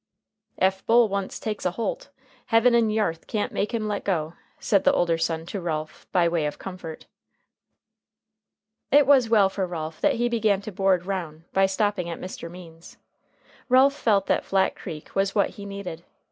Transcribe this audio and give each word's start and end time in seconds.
"Ef 0.57 0.83
Bull 0.87 1.07
once 1.07 1.39
takes 1.39 1.63
a 1.63 1.69
holt, 1.69 2.09
heaven 2.47 2.73
and 2.73 2.91
yarth 2.91 3.27
can't 3.27 3.51
make 3.51 3.71
him 3.71 3.87
let 3.87 4.03
go," 4.03 4.33
said 4.57 4.83
the 4.83 4.91
older 4.93 5.15
son 5.19 5.45
to 5.45 5.61
Ralph, 5.61 6.07
by 6.11 6.27
way 6.27 6.47
of 6.47 6.57
comfort. 6.57 7.05
It 8.89 9.05
was 9.05 9.29
well 9.29 9.47
for 9.47 9.67
Ralph 9.67 10.01
that 10.01 10.15
he 10.15 10.27
began 10.27 10.59
to 10.61 10.71
"board 10.71 11.05
roun'" 11.05 11.45
by 11.53 11.67
stopping 11.67 12.09
at 12.09 12.19
Mr. 12.19 12.49
Means's. 12.49 12.97
Ralph 13.69 13.95
felt 13.95 14.25
that 14.25 14.43
Flat 14.43 14.75
Creek 14.75 15.15
was 15.15 15.35
what 15.35 15.49
he 15.51 15.67
needed. 15.67 16.03